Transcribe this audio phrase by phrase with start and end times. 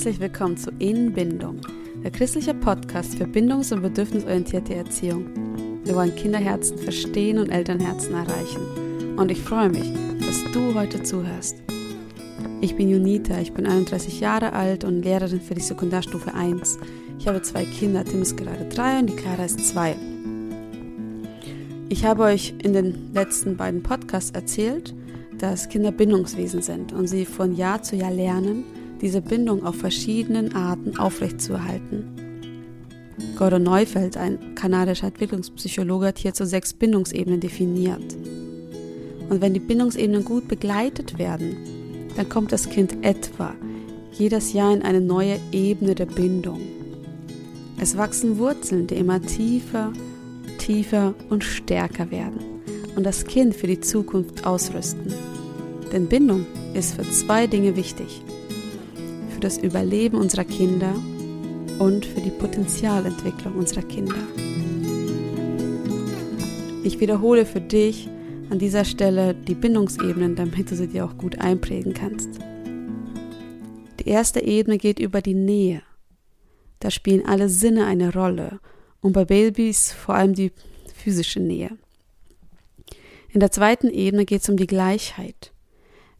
[0.00, 1.60] Herzlich willkommen zu In Bindung,
[2.02, 5.26] der christliche Podcast für bindungs- und bedürfnisorientierte Erziehung.
[5.84, 9.18] Wir wollen Kinderherzen verstehen und Elternherzen erreichen.
[9.18, 11.56] Und ich freue mich, dass du heute zuhörst.
[12.62, 16.78] Ich bin Junita, ich bin 31 Jahre alt und Lehrerin für die Sekundarstufe 1.
[17.18, 19.96] Ich habe zwei Kinder, Tim ist gerade drei und die Clara ist zwei.
[21.90, 24.94] Ich habe euch in den letzten beiden Podcasts erzählt,
[25.36, 28.64] dass Kinder Bindungswesen sind und sie von Jahr zu Jahr lernen,
[29.00, 32.04] diese Bindung auf verschiedenen Arten aufrechtzuerhalten.
[33.36, 38.16] Gordon Neufeld, ein kanadischer Entwicklungspsychologe, hat hierzu sechs Bindungsebenen definiert.
[39.28, 41.56] Und wenn die Bindungsebenen gut begleitet werden,
[42.16, 43.54] dann kommt das Kind etwa
[44.12, 46.60] jedes Jahr in eine neue Ebene der Bindung.
[47.78, 49.92] Es wachsen Wurzeln, die immer tiefer,
[50.58, 52.40] tiefer und stärker werden
[52.96, 55.14] und das Kind für die Zukunft ausrüsten.
[55.92, 58.22] Denn Bindung ist für zwei Dinge wichtig
[59.40, 60.94] für das Überleben unserer Kinder
[61.78, 64.18] und für die Potenzialentwicklung unserer Kinder.
[66.84, 68.10] Ich wiederhole für dich
[68.50, 72.28] an dieser Stelle die Bindungsebenen, damit du sie dir auch gut einprägen kannst.
[74.00, 75.80] Die erste Ebene geht über die Nähe.
[76.78, 78.60] Da spielen alle Sinne eine Rolle
[79.00, 80.52] und bei Babys vor allem die
[80.94, 81.70] physische Nähe.
[83.30, 85.50] In der zweiten Ebene geht es um die Gleichheit.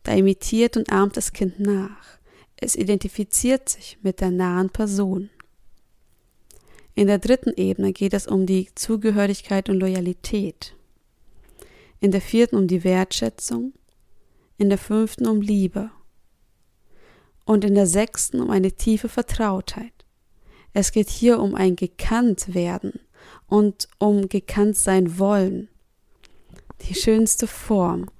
[0.05, 2.20] Da imitiert und ahmt das Kind nach.
[2.61, 5.31] Es identifiziert sich mit der nahen Person.
[6.95, 10.77] In der dritten Ebene geht es um die Zugehörigkeit und Loyalität.
[12.01, 13.73] In der vierten um die Wertschätzung.
[14.59, 15.91] In der fünften um Liebe.
[17.47, 19.93] Und in der sechsten um eine tiefe Vertrautheit.
[20.75, 23.01] Es geht hier um ein Gekanntwerden
[23.47, 25.69] und um gekannt sein wollen.
[26.83, 28.11] Die schönste Form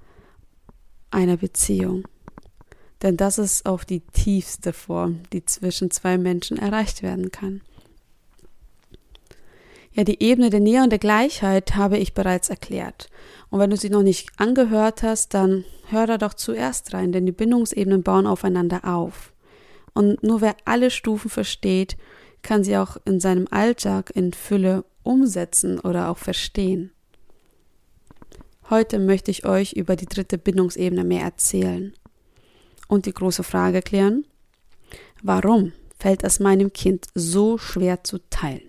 [1.11, 2.07] einer Beziehung.
[3.01, 7.61] Denn das ist auf die tiefste Form, die zwischen zwei Menschen erreicht werden kann.
[9.93, 13.09] Ja, die Ebene der Nähe und der Gleichheit habe ich bereits erklärt.
[13.49, 17.25] Und wenn du sie noch nicht angehört hast, dann hör da doch zuerst rein, denn
[17.25, 19.33] die Bindungsebenen bauen aufeinander auf.
[19.93, 21.97] Und nur wer alle Stufen versteht,
[22.41, 26.91] kann sie auch in seinem Alltag in Fülle umsetzen oder auch verstehen.
[28.69, 31.93] Heute möchte ich euch über die dritte Bindungsebene mehr erzählen
[32.91, 34.25] und die große Frage klären,
[35.23, 38.67] warum fällt es meinem Kind so schwer zu teilen?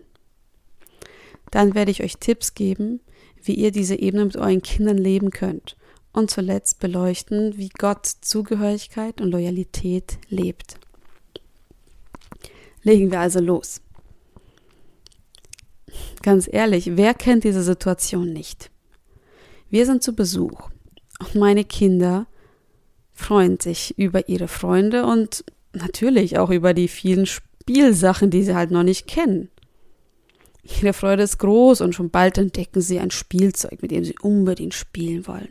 [1.51, 3.01] Dann werde ich euch Tipps geben,
[3.43, 5.77] wie ihr diese Ebene mit euren Kindern leben könnt
[6.13, 10.77] und zuletzt beleuchten, wie Gott Zugehörigkeit und Loyalität lebt.
[12.85, 13.81] Legen wir also los.
[16.23, 18.71] Ganz ehrlich, wer kennt diese Situation nicht?
[19.69, 20.71] Wir sind zu Besuch
[21.19, 22.29] und meine Kinder
[23.23, 28.71] freuen sich über ihre Freunde und natürlich auch über die vielen Spielsachen, die sie halt
[28.71, 29.49] noch nicht kennen.
[30.63, 34.75] Ihre Freude ist groß und schon bald entdecken sie ein Spielzeug, mit dem sie unbedingt
[34.75, 35.49] spielen wollen.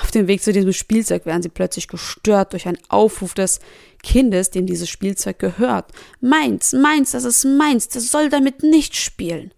[0.00, 3.58] Auf dem Weg zu diesem Spielzeug werden sie plötzlich gestört durch einen Aufruf des
[4.02, 5.90] Kindes, dem dieses Spielzeug gehört.
[6.20, 9.52] Meins, meins, das ist meins, das soll damit nicht spielen.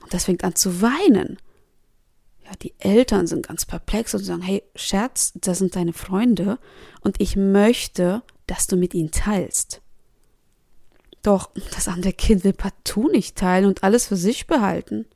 [0.00, 1.38] Und das fängt an zu weinen
[2.62, 6.58] die Eltern sind ganz perplex und sagen, hey, Scherz, das sind deine Freunde
[7.00, 9.80] und ich möchte, dass du mit ihnen teilst.
[11.22, 15.06] Doch das andere Kind will partout nicht teilen und alles für sich behalten.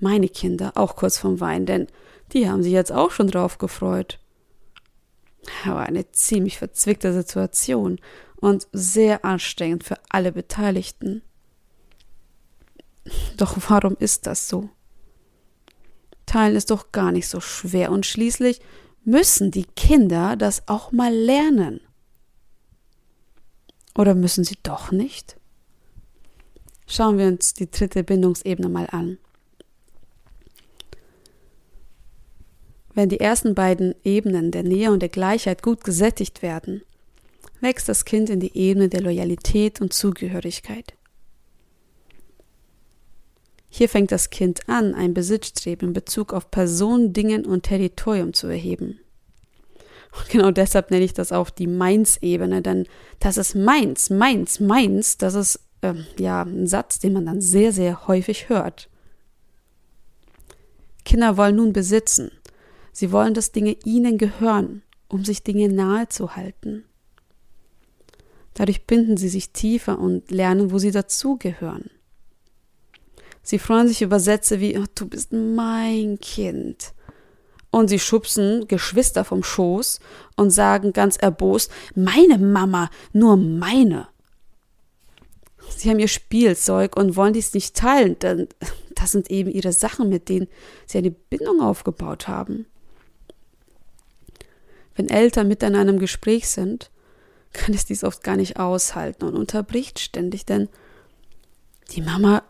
[0.00, 1.86] Meine Kinder auch kurz vom Wein, denn
[2.32, 4.18] die haben sich jetzt auch schon drauf gefreut.
[5.64, 8.00] Aber eine ziemlich verzwickte Situation
[8.36, 11.22] und sehr anstrengend für alle Beteiligten.
[13.36, 14.70] Doch warum ist das so?
[16.32, 18.62] Teilen ist doch gar nicht so schwer und schließlich
[19.04, 21.82] müssen die Kinder das auch mal lernen.
[23.98, 25.36] Oder müssen sie doch nicht?
[26.86, 29.18] Schauen wir uns die dritte Bindungsebene mal an.
[32.94, 36.80] Wenn die ersten beiden Ebenen der Nähe und der Gleichheit gut gesättigt werden,
[37.60, 40.94] wächst das Kind in die Ebene der Loyalität und Zugehörigkeit.
[43.74, 48.46] Hier fängt das Kind an, ein Besitzstreben in Bezug auf Personen, Dingen und Territorium zu
[48.48, 49.00] erheben.
[50.14, 52.86] Und genau deshalb nenne ich das auch die Meins-Ebene, denn
[53.18, 57.72] das ist meins, meins, meins, das ist äh, ja ein Satz, den man dann sehr,
[57.72, 58.90] sehr häufig hört.
[61.06, 62.30] Kinder wollen nun besitzen.
[62.92, 66.84] Sie wollen, dass Dinge ihnen gehören, um sich Dinge nahe zu halten.
[68.52, 71.88] Dadurch binden sie sich tiefer und lernen, wo sie dazugehören.
[73.42, 76.92] Sie freuen sich über Sätze wie, oh, du bist mein Kind.
[77.70, 79.98] Und sie schubsen Geschwister vom Schoß
[80.36, 84.08] und sagen ganz erbost, meine Mama, nur meine.
[85.76, 88.48] Sie haben ihr Spielzeug und wollen dies nicht teilen, denn
[88.94, 90.48] das sind eben ihre Sachen, mit denen
[90.86, 92.66] sie eine Bindung aufgebaut haben.
[94.94, 96.90] Wenn Eltern mitten in einem Gespräch sind,
[97.52, 100.68] kann es dies oft gar nicht aushalten und unterbricht ständig, denn
[101.92, 102.42] die Mama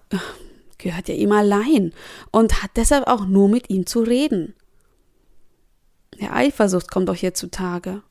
[0.83, 1.93] gehört ja ihm allein
[2.31, 4.55] und hat deshalb auch nur mit ihm zu reden.
[6.21, 8.03] Der Eifersucht kommt auch hier zutage.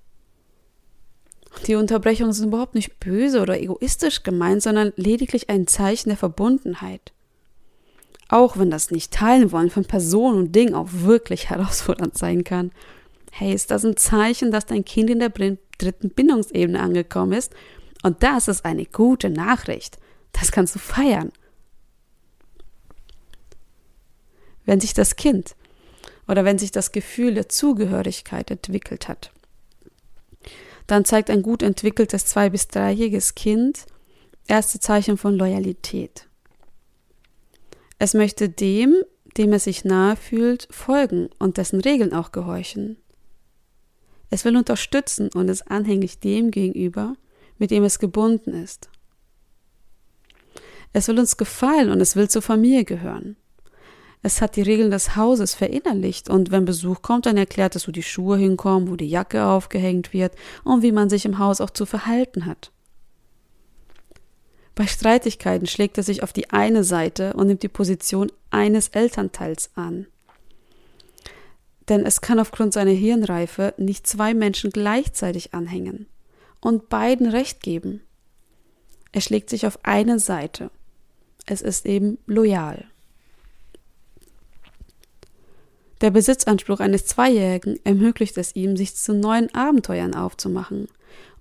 [1.68, 7.12] Die Unterbrechungen sind überhaupt nicht böse oder egoistisch gemeint, sondern lediglich ein Zeichen der Verbundenheit.
[8.30, 12.72] Auch wenn das Nicht-Teilen wollen von Person und Ding auch wirklich herausfordernd sein kann.
[13.32, 17.54] Hey, ist das ein Zeichen, dass dein Kind in der dritten Bindungsebene angekommen ist?
[18.04, 19.98] Und das ist eine gute Nachricht.
[20.32, 21.32] Das kannst du feiern.
[24.72, 25.58] Wenn sich das Kind
[26.30, 29.34] oder wenn sich das Gefühl der Zugehörigkeit entwickelt hat,
[30.88, 33.86] dann zeigt ein gut entwickeltes zwei- bis dreijähriges Kind
[34.48, 36.30] erste Zeichen von Loyalität.
[38.00, 38.96] Es möchte dem,
[39.36, 42.96] dem es sich nahe fühlt, folgen und dessen Regeln auch gehorchen.
[44.30, 47.18] Es will unterstützen und ist anhänglich dem gegenüber,
[47.58, 48.90] mit dem es gebunden ist.
[50.94, 53.36] Es will uns gefallen und es will zur Familie gehören.
[54.24, 57.92] Es hat die Regeln des Hauses verinnerlicht und wenn Besuch kommt, dann erklärt es, wo
[57.92, 60.34] die Schuhe hinkommen, wo die Jacke aufgehängt wird
[60.64, 62.72] und wie man sich im Haus auch zu verhalten hat.
[64.76, 69.72] Bei Streitigkeiten schlägt er sich auf die eine Seite und nimmt die Position eines Elternteils
[69.76, 70.06] an.
[71.90, 76.06] Denn es kann aufgrund seiner Hirnreife nicht zwei Menschen gleichzeitig anhängen
[76.62, 78.02] und beiden Recht geben.
[79.12, 80.70] Er schlägt sich auf eine Seite.
[81.48, 82.91] Es ist eben loyal.
[86.02, 90.88] Der Besitzanspruch eines Zweijährigen ermöglicht es ihm, sich zu neuen Abenteuern aufzumachen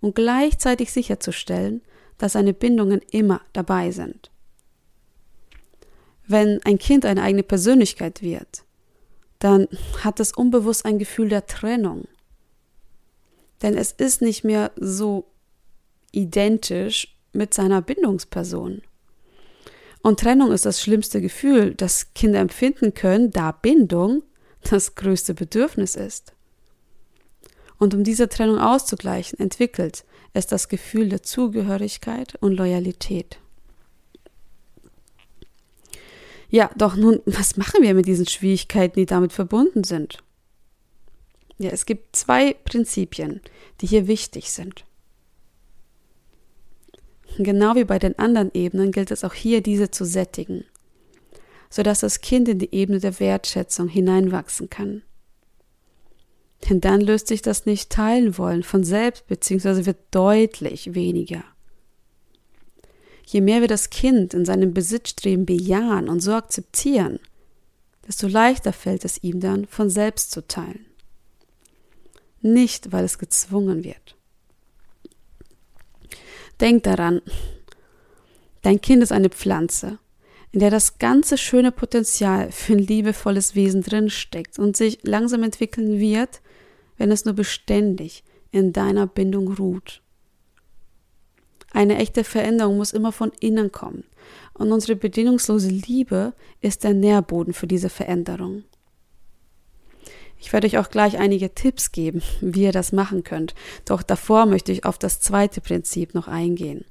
[0.01, 1.81] und gleichzeitig sicherzustellen,
[2.19, 4.31] dass seine Bindungen immer dabei sind.
[6.27, 8.65] Wenn ein Kind eine eigene Persönlichkeit wird,
[9.39, 9.67] dann
[10.05, 12.07] hat es unbewusst ein Gefühl der Trennung.
[13.63, 15.25] Denn es ist nicht mehr so
[16.13, 18.83] identisch mit seiner Bindungsperson.
[20.03, 24.23] Und Trennung ist das schlimmste Gefühl, das Kinder empfinden können, da Bindung
[24.69, 26.33] das größte Bedürfnis ist.
[27.79, 30.05] Und um diese Trennung auszugleichen, entwickelt
[30.35, 33.39] es das Gefühl der Zugehörigkeit und Loyalität.
[36.51, 40.19] Ja, doch nun, was machen wir mit diesen Schwierigkeiten, die damit verbunden sind?
[41.59, 43.41] Ja, es gibt zwei Prinzipien,
[43.81, 44.85] die hier wichtig sind.
[47.39, 50.65] Genau wie bei den anderen Ebenen gilt es auch hier, diese zu sättigen
[51.71, 55.03] sodass das Kind in die Ebene der Wertschätzung hineinwachsen kann.
[56.69, 61.43] Denn dann löst sich das nicht teilen wollen von selbst, beziehungsweise wird deutlich weniger.
[63.25, 67.21] Je mehr wir das Kind in seinem Besitzstreben bejahen und so akzeptieren,
[68.07, 70.85] desto leichter fällt es ihm dann, von selbst zu teilen.
[72.43, 74.17] Nicht, weil es gezwungen wird.
[76.61, 77.23] Denk daran,
[78.63, 79.99] dein Kind ist eine Pflanze
[80.53, 86.01] in der das ganze schöne Potenzial für ein liebevolles Wesen drinsteckt und sich langsam entwickeln
[86.01, 86.41] wird,
[86.97, 90.03] wenn es nur beständig in deiner Bindung ruht.
[91.73, 94.05] Eine echte Veränderung muss immer von innen kommen,
[94.55, 98.65] und unsere bedingungslose Liebe ist der Nährboden für diese Veränderung.
[100.39, 103.55] Ich werde euch auch gleich einige Tipps geben, wie ihr das machen könnt,
[103.85, 106.85] doch davor möchte ich auf das zweite Prinzip noch eingehen.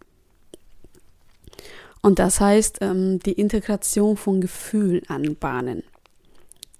[2.01, 5.83] Und das heißt, ähm, die Integration von Gefühlen anbahnen.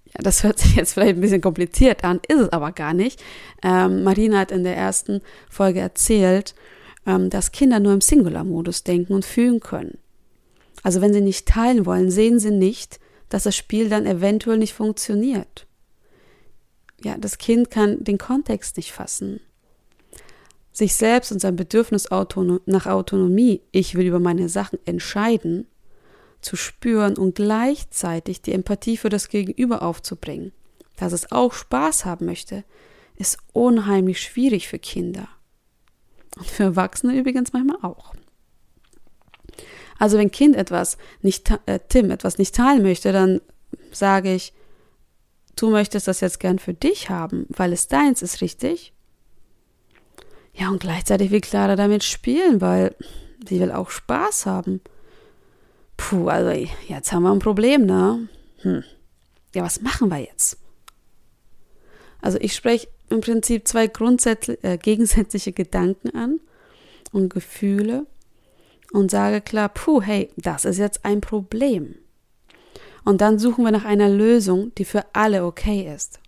[0.06, 3.22] Ja, das hört sich jetzt vielleicht ein bisschen kompliziert an, ist es aber gar nicht.
[3.64, 6.56] Ähm, Marina hat in der ersten Folge erzählt,
[7.06, 9.98] ähm, dass Kinder nur im Singular-Modus denken und fühlen können.
[10.84, 14.74] Also wenn sie nicht teilen wollen, sehen sie nicht, dass das Spiel dann eventuell nicht
[14.74, 15.68] funktioniert.
[17.04, 19.42] Ja, das Kind kann den Kontext nicht fassen
[20.80, 22.10] sich selbst und sein Bedürfnis
[22.66, 25.68] nach Autonomie, ich will über meine Sachen entscheiden,
[26.42, 30.54] zu spüren und gleichzeitig die Empathie für das Gegenüber aufzubringen,
[30.98, 32.64] dass es auch Spaß haben möchte,
[33.18, 35.28] ist unheimlich schwierig für Kinder.
[36.38, 38.14] Und für Erwachsene übrigens manchmal auch.
[39.98, 43.42] Also wenn Kind etwas nicht, äh, Tim etwas nicht teilen möchte, dann
[43.92, 44.54] sage ich,
[45.58, 48.94] du möchtest das jetzt gern für dich haben, weil es deins ist, richtig?
[50.60, 52.94] Ja, und gleichzeitig will Clara damit spielen, weil
[53.48, 54.82] sie will auch Spaß haben.
[55.96, 56.50] Puh, also
[56.88, 58.28] jetzt haben wir ein Problem, ne?
[58.58, 58.84] Hm.
[59.56, 60.58] Ja, was machen wir jetzt?
[62.22, 66.42] Also ich spreche im Prinzip zwei äh, gegensätzliche Gedanken an
[67.14, 68.06] und Gefühle
[68.92, 71.96] und sage klar, puh, hey, das ist jetzt ein Problem.
[73.06, 76.20] Und dann suchen wir nach einer Lösung, die für alle okay ist.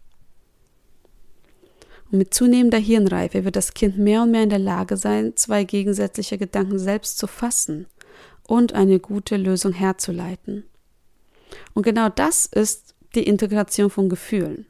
[2.11, 5.63] Und mit zunehmender Hirnreife wird das Kind mehr und mehr in der Lage sein, zwei
[5.63, 7.87] gegensätzliche Gedanken selbst zu fassen
[8.47, 10.65] und eine gute Lösung herzuleiten.
[11.73, 14.65] Und genau das ist die Integration von Gefühlen.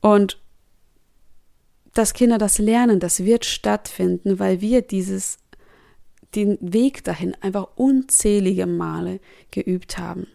[0.00, 0.40] Und
[1.94, 5.38] dass Kinder das lernen, das wird stattfinden, weil wir dieses,
[6.34, 9.20] den Weg dahin einfach unzählige Male
[9.50, 10.26] geübt haben.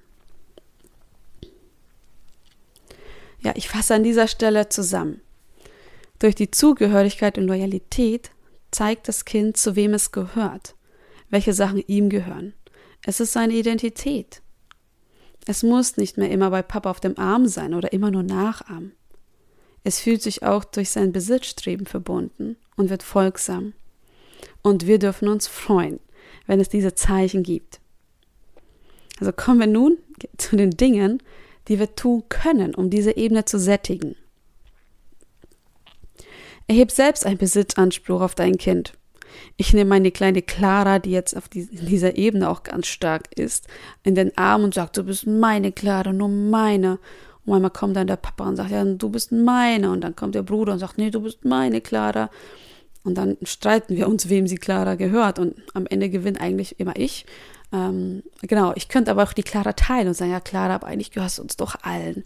[3.46, 5.22] Ja, ich fasse an dieser Stelle zusammen.
[6.18, 8.32] Durch die Zugehörigkeit und Loyalität
[8.72, 10.74] zeigt das Kind, zu wem es gehört,
[11.30, 12.56] welche Sachen ihm gehören.
[13.06, 14.42] Es ist seine Identität.
[15.46, 18.94] Es muss nicht mehr immer bei Papa auf dem Arm sein oder immer nur nachahmen.
[19.84, 23.74] Es fühlt sich auch durch sein Besitzstreben verbunden und wird folgsam.
[24.64, 26.00] Und wir dürfen uns freuen,
[26.48, 27.80] wenn es diese Zeichen gibt.
[29.20, 30.00] Also kommen wir nun
[30.38, 31.22] zu den Dingen,
[31.67, 34.15] die wir tun können, um diese Ebene zu sättigen.
[36.67, 38.93] Erheb selbst einen Besitzanspruch auf dein Kind.
[39.57, 43.67] Ich nehme meine kleine Clara, die jetzt auf die, dieser Ebene auch ganz stark ist,
[44.03, 46.93] in den Arm und sage, du bist meine Clara, nur meine.
[47.45, 49.91] Und manchmal kommt dann der Papa und sagt, ja, du bist meine.
[49.91, 52.29] Und dann kommt der Bruder und sagt, nee, du bist meine Clara.
[53.05, 55.39] Und dann streiten wir uns, wem sie Clara gehört.
[55.39, 57.25] Und am Ende gewinnt eigentlich immer ich.
[57.71, 61.12] Ähm, genau, ich könnte aber auch die Clara teilen und sagen, ja, Clara, aber eigentlich
[61.12, 62.25] gehörst du uns doch allen.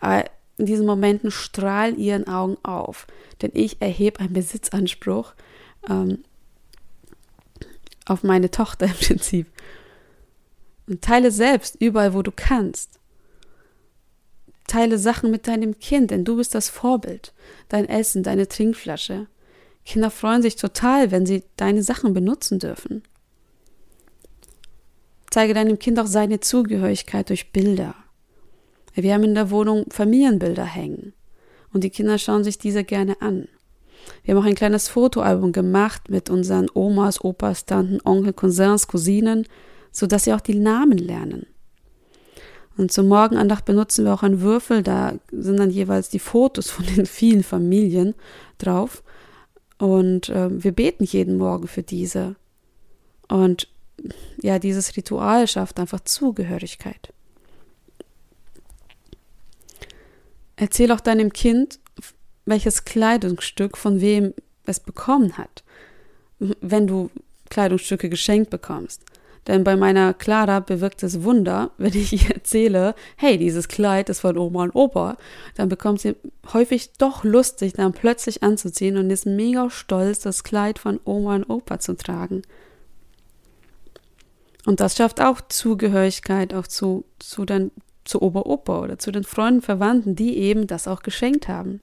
[0.00, 0.24] Aber
[0.58, 3.06] in diesen Momenten strahlen ihren Augen auf.
[3.40, 5.32] Denn ich erhebe einen Besitzanspruch
[5.88, 6.24] ähm,
[8.04, 9.46] auf meine Tochter im Prinzip.
[10.88, 12.98] Und teile selbst überall, wo du kannst.
[14.66, 17.32] Teile Sachen mit deinem Kind, denn du bist das Vorbild.
[17.68, 19.28] Dein Essen, deine Trinkflasche.
[19.84, 23.02] Kinder freuen sich total, wenn sie deine Sachen benutzen dürfen.
[25.30, 27.94] Zeige deinem Kind auch seine Zugehörigkeit durch Bilder.
[28.94, 31.12] Wir haben in der Wohnung Familienbilder hängen
[31.72, 33.48] und die Kinder schauen sich diese gerne an.
[34.24, 39.46] Wir haben auch ein kleines Fotoalbum gemacht mit unseren Omas, Opas, Tanten, Onkel, Cousins, Cousinen,
[39.92, 41.46] sodass sie auch die Namen lernen.
[42.76, 46.86] Und zur Morgenandacht benutzen wir auch einen Würfel, da sind dann jeweils die Fotos von
[46.86, 48.14] den vielen Familien
[48.58, 49.02] drauf.
[49.80, 52.36] Und äh, wir beten jeden Morgen für diese.
[53.28, 53.66] Und
[54.42, 57.14] ja, dieses Ritual schafft einfach Zugehörigkeit.
[60.56, 61.80] Erzähl auch deinem Kind,
[62.44, 64.34] welches Kleidungsstück von wem
[64.66, 65.64] es bekommen hat,
[66.38, 67.10] wenn du
[67.48, 69.02] Kleidungsstücke geschenkt bekommst.
[69.46, 74.20] Denn bei meiner Clara bewirkt es Wunder, wenn ich ihr erzähle, hey, dieses Kleid ist
[74.20, 75.16] von Oma und Opa,
[75.54, 76.16] dann bekommt sie
[76.52, 81.36] häufig doch Lust, sich dann plötzlich anzuziehen und ist mega stolz, das Kleid von Oma
[81.36, 82.42] und Opa zu tragen.
[84.66, 87.70] Und das schafft auch Zugehörigkeit auch zu, zu, den,
[88.04, 91.80] zu Opa-Opa oder zu den Freunden, Verwandten, die eben das auch geschenkt haben.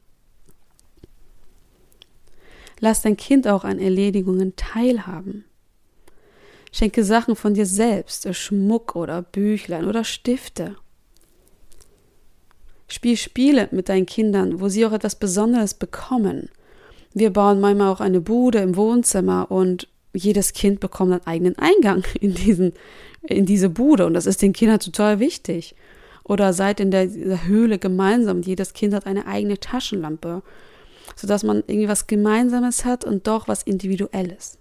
[2.80, 5.47] Lass dein Kind auch an Erledigungen teilhaben.
[6.72, 10.76] Schenke Sachen von dir selbst, Schmuck oder Büchlein oder Stifte.
[12.88, 16.50] Spiel Spiele mit deinen Kindern, wo sie auch etwas Besonderes bekommen.
[17.14, 22.04] Wir bauen manchmal auch eine Bude im Wohnzimmer und jedes Kind bekommt einen eigenen Eingang
[22.22, 22.74] in, diesen,
[23.24, 25.76] in diese Bude und das ist den Kindern total wichtig.
[26.24, 30.44] Oder seid in der, der Höhle gemeinsam, jedes Kind hat eine eigene Taschenlampe,
[31.16, 34.58] sodass man irgendwie was Gemeinsames hat und doch was Individuelles.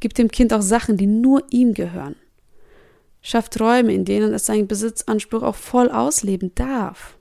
[0.00, 2.16] Gib dem Kind auch Sachen, die nur ihm gehören.
[3.22, 7.16] Schafft Räume, in denen es seinen Besitzanspruch auch voll ausleben darf.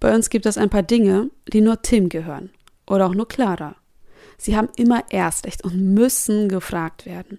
[0.00, 2.50] Bei uns gibt es ein paar Dinge, die nur Tim gehören
[2.86, 3.76] oder auch nur Clara.
[4.36, 7.38] Sie haben immer Erstrecht und müssen gefragt werden.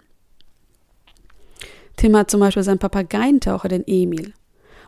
[1.96, 4.34] Tim hat zum Beispiel seinen Papageientaucher, den Emil.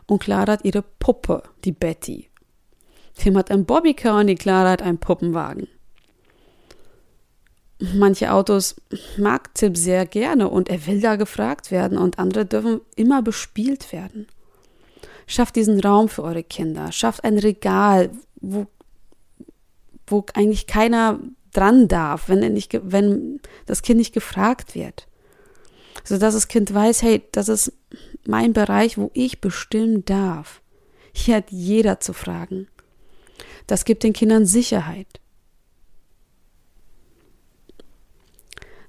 [0.07, 2.29] Und Clara hat ihre Puppe, die Betty.
[3.15, 5.67] Tim hat einen Bobbycar und die Clara hat einen Puppenwagen.
[7.91, 8.75] Manche Autos
[9.17, 13.91] mag Tim sehr gerne und er will da gefragt werden und andere dürfen immer bespielt
[13.91, 14.27] werden.
[15.27, 16.93] Schafft diesen Raum für eure Kinder.
[16.93, 18.67] Schafft ein Regal, wo,
[20.07, 21.19] wo eigentlich keiner
[21.51, 25.07] dran darf, wenn, er nicht, wenn das Kind nicht gefragt wird.
[26.05, 27.73] Sodass das Kind weiß, hey, das ist
[28.25, 30.61] mein Bereich, wo ich bestimmen darf.
[31.11, 32.67] Hier hat jeder zu fragen.
[33.67, 35.19] Das gibt den Kindern Sicherheit.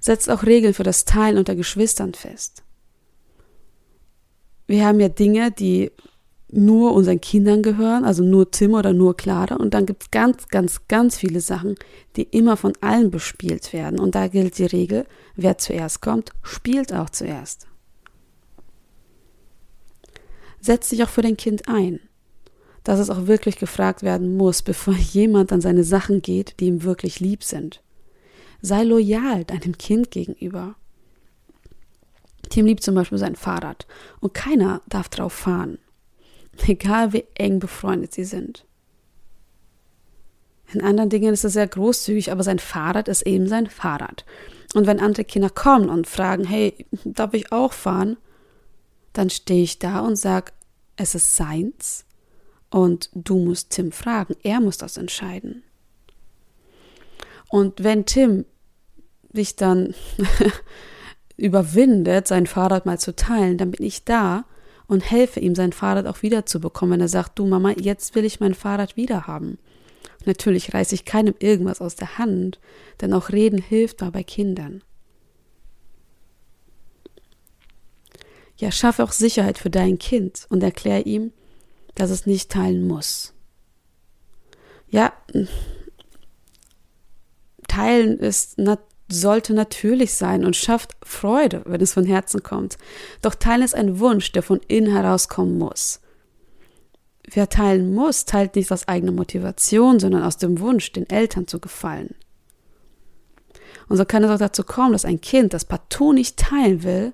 [0.04, 2.62] Setzt auch Regeln für das Teilen unter Geschwistern fest.
[4.66, 5.92] wir haben ja Dinge, die
[6.50, 9.56] nur unseren Kindern gehören, also nur Tim oder nur Clara.
[9.56, 11.74] Und dann gibt es ganz, ganz, ganz viele Sachen,
[12.16, 13.98] die immer von allen bespielt werden.
[13.98, 15.06] Und da gilt die Regel,
[15.36, 17.66] wer zuerst kommt, spielt auch zuerst.
[20.60, 22.00] Setz dich auch für dein Kind ein,
[22.84, 26.82] dass es auch wirklich gefragt werden muss, bevor jemand an seine Sachen geht, die ihm
[26.84, 27.82] wirklich lieb sind.
[28.66, 30.74] Sei loyal deinem Kind gegenüber.
[32.48, 33.86] Tim liebt zum Beispiel sein Fahrrad
[34.20, 35.76] und keiner darf drauf fahren
[36.66, 38.64] egal wie eng befreundet sie sind.
[40.72, 44.24] In anderen Dingen ist er sehr großzügig, aber sein Fahrrad ist eben sein Fahrrad.
[44.72, 48.16] Und wenn andere Kinder kommen und fragen, hey, darf ich auch fahren?
[49.12, 50.52] Dann stehe ich da und sage,
[50.96, 52.06] es ist seins
[52.70, 55.64] und du musst Tim fragen, er muss das entscheiden.
[57.50, 58.46] Und wenn Tim
[59.34, 59.94] sich dann
[61.36, 64.44] überwindet, sein Fahrrad mal zu teilen, dann bin ich da
[64.86, 68.40] und helfe ihm, sein Fahrrad auch wiederzubekommen, wenn er sagt, du Mama, jetzt will ich
[68.40, 69.58] mein Fahrrad wieder haben.
[70.24, 72.58] Natürlich reiße ich keinem irgendwas aus der Hand,
[73.00, 74.82] denn auch Reden hilft mal bei Kindern.
[78.56, 81.32] Ja, schaffe auch Sicherheit für dein Kind und erkläre ihm,
[81.94, 83.34] dass es nicht teilen muss.
[84.88, 85.12] Ja,
[87.66, 92.78] teilen ist natürlich sollte natürlich sein und schafft Freude, wenn es von Herzen kommt.
[93.22, 96.00] Doch teilen ist ein Wunsch, der von innen herauskommen muss.
[97.30, 101.58] Wer teilen muss, teilt nicht aus eigener Motivation, sondern aus dem Wunsch, den Eltern zu
[101.58, 102.14] gefallen.
[103.88, 107.12] Und so kann es auch dazu kommen, dass ein Kind, das partout nicht teilen will,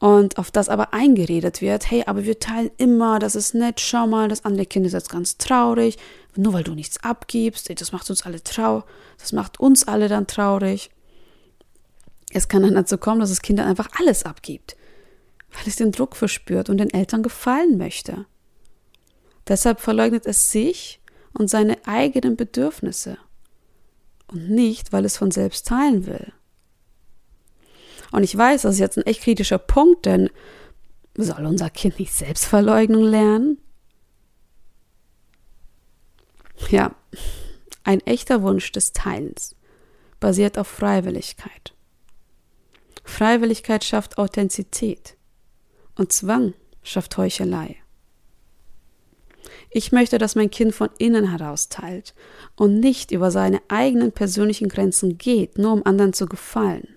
[0.00, 4.06] und auf das aber eingeredet wird, hey, aber wir teilen immer, das ist nett, schau
[4.06, 5.96] mal, das andere Kind ist jetzt ganz traurig,
[6.36, 8.84] nur weil du nichts abgibst, das macht uns alle traurig,
[9.18, 10.90] das macht uns alle dann traurig.
[12.32, 14.76] Es kann dann dazu kommen, dass das Kind dann einfach alles abgibt,
[15.52, 18.26] weil es den Druck verspürt und den Eltern gefallen möchte.
[19.46, 21.00] Deshalb verleugnet es sich
[21.32, 23.18] und seine eigenen Bedürfnisse
[24.28, 26.32] und nicht, weil es von selbst teilen will.
[28.10, 30.30] Und ich weiß, das ist jetzt ein echt kritischer Punkt, denn
[31.16, 33.58] soll unser Kind nicht Selbstverleugnung lernen?
[36.70, 36.94] Ja,
[37.82, 39.56] ein echter Wunsch des Teilens
[40.20, 41.73] basiert auf Freiwilligkeit.
[43.04, 45.16] Freiwilligkeit schafft Authentizität
[45.96, 47.76] und Zwang schafft Heuchelei.
[49.70, 52.14] Ich möchte, dass mein Kind von innen heraus teilt
[52.56, 56.88] und nicht über seine eigenen persönlichen Grenzen geht, nur um anderen zu gefallen.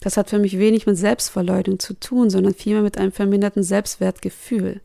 [0.00, 4.80] Das hat für mich wenig mit Selbstverleugnung zu tun, sondern vielmehr mit einem verminderten Selbstwertgefühl.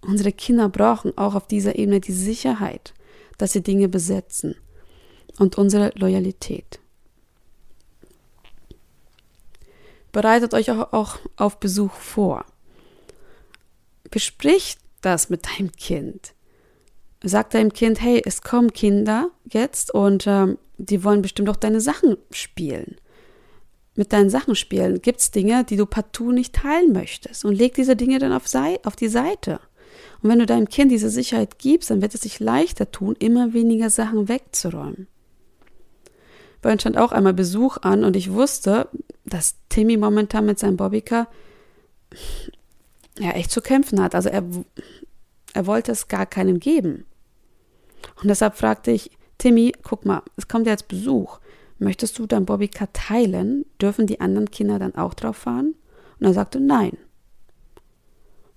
[0.00, 2.94] Unsere Kinder brauchen auch auf dieser Ebene die Sicherheit,
[3.36, 4.56] dass sie Dinge besetzen
[5.38, 6.80] und unsere Loyalität.
[10.12, 12.44] Bereitet euch auch, auch auf Besuch vor.
[14.10, 16.34] Bespricht das mit deinem Kind.
[17.22, 21.80] Sagt deinem Kind, hey, es kommen Kinder jetzt und ähm, die wollen bestimmt auch deine
[21.80, 22.96] Sachen spielen.
[23.96, 27.74] Mit deinen Sachen spielen gibt es Dinge, die du partout nicht teilen möchtest und leg
[27.74, 28.44] diese Dinge dann auf,
[28.84, 29.58] auf die Seite.
[30.22, 33.52] Und wenn du deinem Kind diese Sicherheit gibst, dann wird es sich leichter tun, immer
[33.52, 35.08] weniger Sachen wegzuräumen.
[36.62, 38.88] Bei uns stand auch einmal Besuch an und ich wusste,
[39.28, 41.28] dass Timmy momentan mit seinem Bobbycar
[43.18, 44.14] ja echt zu kämpfen hat.
[44.14, 44.44] Also er,
[45.54, 47.04] er wollte es gar keinem geben.
[48.20, 51.38] Und deshalb fragte ich, Timmy, guck mal, es kommt ja jetzt Besuch.
[51.78, 53.64] Möchtest du dein Bobbycar teilen?
[53.80, 55.74] Dürfen die anderen Kinder dann auch drauf fahren?
[56.18, 56.96] Und er sagte, nein.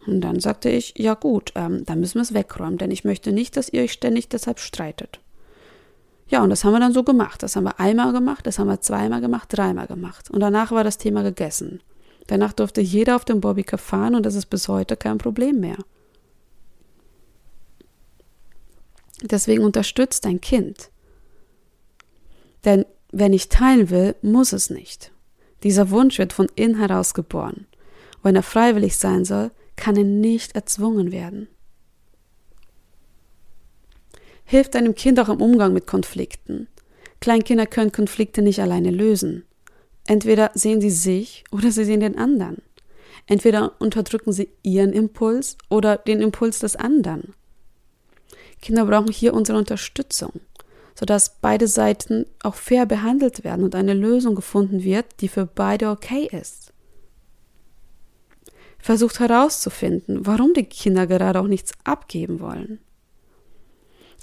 [0.07, 3.31] Und dann sagte ich, ja gut, ähm, dann müssen wir es wegräumen, denn ich möchte
[3.31, 5.19] nicht, dass ihr euch ständig deshalb streitet.
[6.31, 7.43] Ja, und das haben wir dann so gemacht.
[7.43, 10.31] Das haben wir einmal gemacht, das haben wir zweimal gemacht, dreimal gemacht.
[10.31, 11.81] Und danach war das Thema gegessen.
[12.27, 15.77] Danach durfte jeder auf dem Bobbycar fahren und das ist bis heute kein Problem mehr.
[19.21, 20.89] Deswegen unterstützt dein Kind.
[22.63, 25.11] Denn wer nicht teilen will, muss es nicht.
[25.63, 27.67] Dieser Wunsch wird von innen heraus geboren.
[28.23, 31.49] wenn er freiwillig sein soll, kann er nicht erzwungen werden.
[34.51, 36.67] Hilf deinem Kind auch im Umgang mit Konflikten.
[37.21, 39.45] Kleinkinder können Konflikte nicht alleine lösen.
[40.07, 42.57] Entweder sehen sie sich oder sie sehen den anderen.
[43.27, 47.33] Entweder unterdrücken sie ihren Impuls oder den Impuls des anderen.
[48.61, 50.33] Kinder brauchen hier unsere Unterstützung,
[50.95, 55.89] sodass beide Seiten auch fair behandelt werden und eine Lösung gefunden wird, die für beide
[55.89, 56.73] okay ist.
[58.79, 62.81] Versucht herauszufinden, warum die Kinder gerade auch nichts abgeben wollen.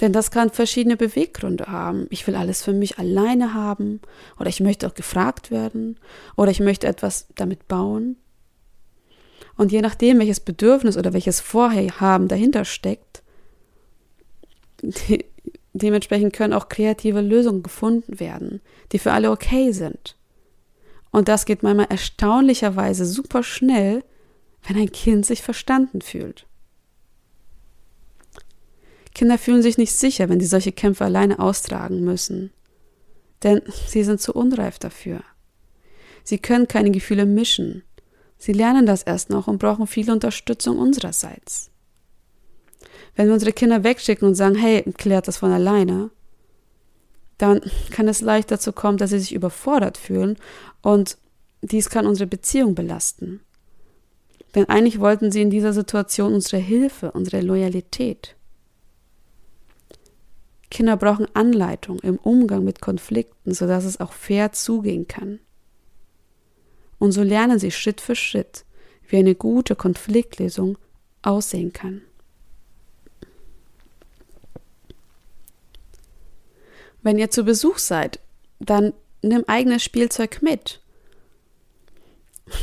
[0.00, 2.06] Denn das kann verschiedene Beweggründe haben.
[2.11, 4.00] Ich will alles für mich alleine haben
[4.38, 5.98] oder ich möchte auch gefragt werden
[6.37, 8.16] oder ich möchte etwas damit bauen.
[9.56, 13.22] Und je nachdem, welches Bedürfnis oder welches Vorhaben dahinter steckt,
[14.82, 15.24] de
[15.74, 20.16] dementsprechend können auch kreative Lösungen gefunden werden, die für alle okay sind.
[21.11, 24.02] Und das geht manchmal erstaunlicherweise super schnell,
[24.66, 26.47] wenn ein Kind sich verstanden fühlt.
[29.18, 32.52] Kinder fühlen sich nicht sicher, wenn sie solche Kämpfe alleine austragen müssen,
[33.42, 35.24] denn sie sind zu unreif dafür.
[36.22, 37.83] Sie können keine Gefühle mischen.
[38.37, 41.72] Sie lernen das erst noch und brauchen viel Unterstützung unsererseits.
[43.16, 46.12] Wenn wir unsere Kinder wegschicken und sagen, hey, klärt das von alleine,
[47.38, 50.37] dann kann es leicht dazu kommen, dass sie sich überfordert fühlen
[50.81, 51.18] und
[51.62, 53.40] dies kann unsere Beziehung belasten.
[54.54, 58.37] Denn eigentlich wollten sie in dieser Situation unsere Hilfe, unsere Loyalität.
[60.70, 65.40] Kinder brauchen Anleitung im Umgang mit Konflikten, sodass es auch fair zugehen kann.
[66.98, 68.64] Und so lernen sie Schritt für Schritt,
[69.09, 70.76] wie eine gute Konfliktlösung
[71.22, 72.02] aussehen kann.
[77.02, 78.18] Wenn ihr zu Besuch seid,
[78.59, 80.81] dann nimm eigenes Spielzeug mit.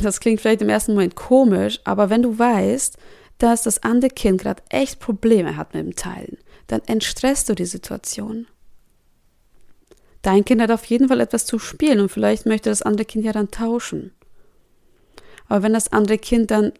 [0.02, 2.98] Das klingt vielleicht im ersten Moment komisch, aber wenn du weißt,
[3.38, 7.66] dass das andere Kind gerade echt Probleme hat mit dem Teilen, dann entstresst du die
[7.66, 8.46] Situation.
[10.22, 13.24] Dein Kind hat auf jeden Fall etwas zu spielen und vielleicht möchte das andere Kind
[13.24, 14.12] ja dann tauschen.
[15.48, 16.72] Aber wenn das andere Kind dann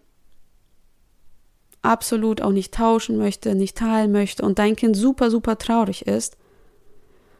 [1.83, 6.37] absolut auch nicht tauschen möchte, nicht teilen möchte und dein Kind super, super traurig ist,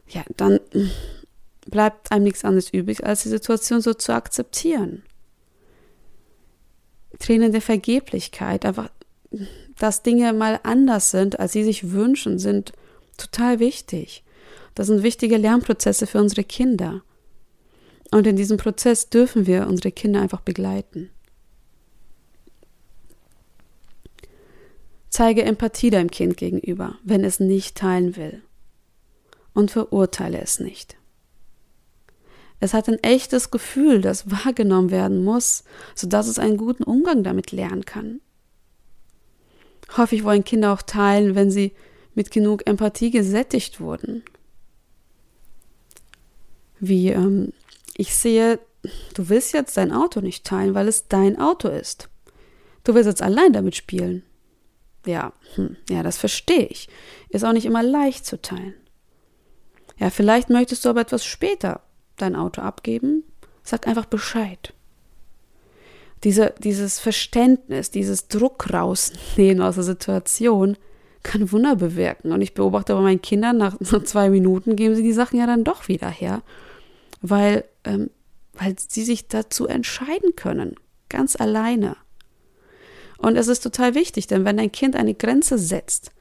[0.07, 0.59] ja, dann
[1.65, 5.03] bleibt einem nichts anderes übrig, als die Situation so zu akzeptieren.
[7.19, 8.89] Tränen der Vergeblichkeit, einfach
[9.79, 12.73] dass Dinge mal anders sind, als sie sich wünschen, sind
[13.17, 14.23] total wichtig.
[14.75, 17.01] Das sind wichtige Lernprozesse für unsere Kinder.
[18.11, 21.09] Und in diesem Prozess dürfen wir unsere Kinder einfach begleiten.
[25.09, 28.43] Zeige Empathie deinem Kind gegenüber, wenn es nicht teilen will.
[29.53, 30.97] Und verurteile es nicht.
[32.59, 35.63] Es hat ein echtes Gefühl, das wahrgenommen werden muss,
[35.95, 38.19] sodass es einen guten Umgang damit lernen kann.
[39.95, 41.73] Häufig wollen Kinder auch teilen, wenn sie
[42.13, 44.23] mit genug Empathie gesättigt wurden.
[46.79, 47.53] Wie, ähm,
[47.95, 48.59] ich sehe,
[49.13, 52.09] du willst jetzt dein Auto nicht teilen, weil es dein Auto ist.
[52.83, 54.23] Du willst jetzt allein damit spielen.
[55.05, 56.89] Ja, hm, ja, das verstehe ich.
[57.29, 58.75] Ist auch nicht immer leicht zu teilen.
[59.97, 61.81] Ja, vielleicht möchtest du aber etwas später
[62.17, 63.23] dein Auto abgeben.
[63.63, 64.73] Sag einfach Bescheid
[66.23, 70.77] diese, dieses Verständnis, dieses Druck rausnehmen aus der Situation
[71.23, 72.31] kann Wunder bewirken.
[72.31, 75.45] Und ich beobachte bei meinen Kindern, nach, nach zwei Minuten geben sie die Sachen ja
[75.45, 76.41] dann doch wieder her,
[77.21, 78.09] weil, ähm,
[78.53, 80.75] weil sie sich dazu entscheiden können,
[81.09, 81.97] ganz alleine.
[83.17, 86.11] Und es ist total wichtig, denn wenn ein Kind eine Grenze setzt,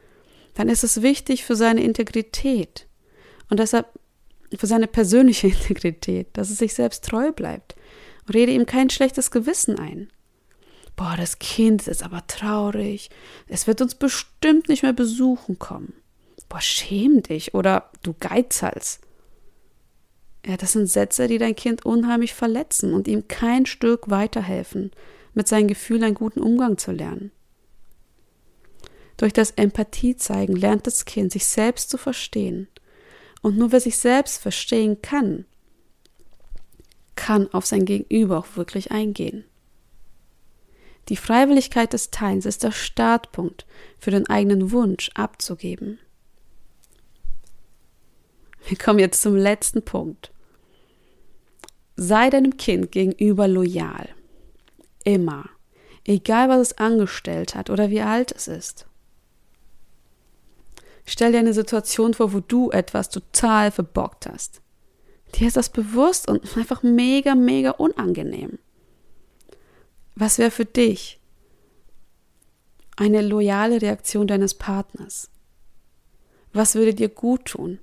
[0.55, 2.87] dann ist es wichtig für seine Integrität
[3.51, 3.87] und deshalb
[4.57, 7.76] für seine persönliche Integrität, dass es sich selbst treu bleibt
[8.33, 10.11] Rede ihm kein schlechtes Gewissen ein.
[10.97, 13.11] Boah, das Kind ist aber traurig.
[13.49, 15.93] Es wird uns bestimmt nicht mehr besuchen kommen.
[16.49, 19.01] Boah, schäm dich oder du Geizhals.
[20.47, 24.93] Ja, das sind Sätze, die dein Kind unheimlich verletzen und ihm kein Stück weiterhelfen,
[25.35, 27.33] mit seinen Gefühlen einen guten Umgang zu lernen.
[29.17, 32.69] Durch das Empathie zeigen lernt das Kind, sich selbst zu verstehen.
[33.43, 35.47] Und nur wer sich selbst verstehen kann,
[37.17, 39.45] kann auf sein Gegenüber auch wirklich eingehen.
[41.09, 43.67] Die Freiwilligkeit des Teilens ist der Startpunkt
[43.99, 45.99] für den eigenen Wunsch abzugeben.
[48.67, 50.33] Wir kommen jetzt zum letzten Punkt.
[51.95, 54.09] Sei deinem Kind gegenüber loyal.
[55.05, 55.49] Immer.
[56.05, 58.87] Egal, was es angestellt hat oder wie alt es ist.
[61.05, 64.61] Stell dir eine Situation vor, wo du etwas total verbockt hast.
[65.37, 68.59] Dir ist das bewusst und einfach mega, mega unangenehm.
[70.15, 71.21] Was wäre für dich
[72.97, 75.29] eine loyale Reaktion deines Partners?
[76.55, 77.81] Was würde dir gut tun?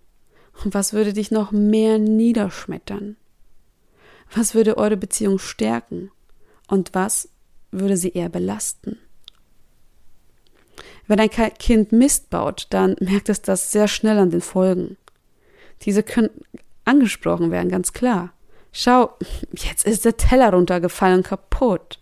[0.64, 3.18] Und was würde dich noch mehr niederschmettern?
[4.34, 6.12] Was würde eure Beziehung stärken?
[6.68, 7.30] Und was
[7.72, 8.98] würde sie eher belasten?
[11.06, 14.98] Wenn ein Kind Mist baut, dann merkt es das sehr schnell an den Folgen.
[15.82, 16.30] Diese können
[16.86, 18.34] angesprochen werden, ganz klar.
[18.72, 19.16] Schau,
[19.52, 22.00] jetzt ist der Teller runtergefallen kaputt.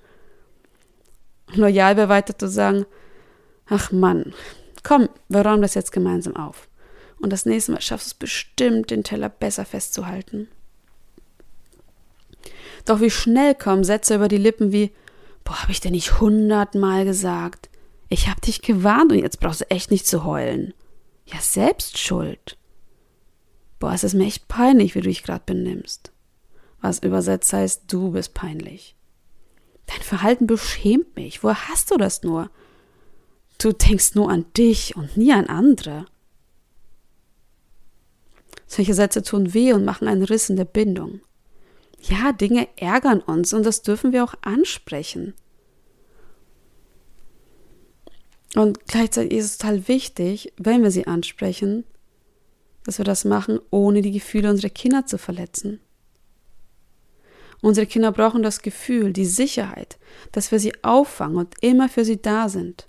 [1.53, 2.85] Loyal wäre weiter zu sagen,
[3.67, 4.33] ach Mann,
[4.83, 6.69] komm, wir räumen das jetzt gemeinsam auf.
[7.19, 10.47] Und das nächste Mal schaffst du es bestimmt, den Teller besser festzuhalten.
[12.85, 14.91] Doch wie schnell kommen Sätze über die Lippen wie,
[15.43, 17.69] Boah, habe ich dir nicht hundertmal gesagt.
[18.09, 20.73] Ich hab dich gewarnt und jetzt brauchst du echt nicht zu heulen.
[21.25, 22.57] Ja, selbst schuld.
[23.81, 26.11] Boah, es ist mir echt peinlich, wie du dich gerade benimmst.
[26.81, 28.95] Was übersetzt heißt, du bist peinlich.
[29.87, 31.43] Dein Verhalten beschämt mich.
[31.43, 32.51] Woher hast du das nur?
[33.57, 36.05] Du denkst nur an dich und nie an andere.
[38.67, 41.21] Solche Sätze tun weh und machen einen Riss in der Bindung.
[42.03, 45.33] Ja, Dinge ärgern uns und das dürfen wir auch ansprechen.
[48.53, 51.83] Und gleichzeitig ist es total wichtig, wenn wir sie ansprechen,
[52.85, 55.79] dass wir das machen, ohne die Gefühle unserer Kinder zu verletzen.
[57.61, 59.99] Unsere Kinder brauchen das Gefühl, die Sicherheit,
[60.31, 62.87] dass wir sie auffangen und immer für sie da sind,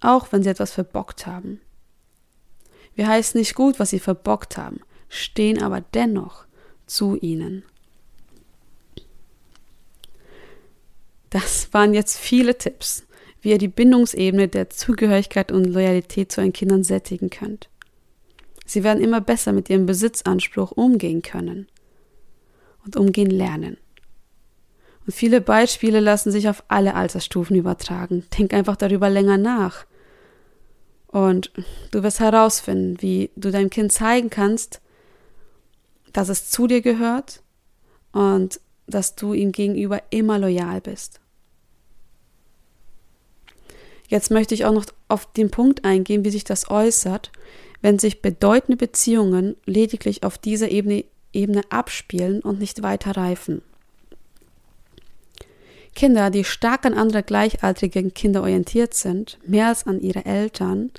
[0.00, 1.60] auch wenn sie etwas verbockt haben.
[2.96, 6.46] Wir heißen nicht gut, was sie verbockt haben, stehen aber dennoch
[6.86, 7.62] zu ihnen.
[11.30, 13.04] Das waren jetzt viele Tipps,
[13.40, 17.68] wie ihr die Bindungsebene der Zugehörigkeit und Loyalität zu euren Kindern sättigen könnt.
[18.68, 21.68] Sie werden immer besser mit ihrem Besitzanspruch umgehen können
[22.84, 23.78] und umgehen lernen.
[25.06, 28.26] Und viele Beispiele lassen sich auf alle Altersstufen übertragen.
[28.38, 29.86] Denk einfach darüber länger nach.
[31.06, 31.50] Und
[31.92, 34.82] du wirst herausfinden, wie du deinem Kind zeigen kannst,
[36.12, 37.42] dass es zu dir gehört
[38.12, 41.20] und dass du ihm gegenüber immer loyal bist.
[44.08, 47.32] Jetzt möchte ich auch noch auf den Punkt eingehen, wie sich das äußert,
[47.80, 53.62] wenn sich bedeutende Beziehungen lediglich auf dieser Ebene, Ebene abspielen und nicht weiter reifen.
[55.94, 60.92] Kinder, die stark an andere gleichaltrigen Kinder orientiert sind, mehr als an ihre Eltern,